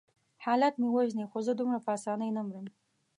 [0.45, 2.65] حالات مې وژني خو زه دومره په آسانۍ نه مرم.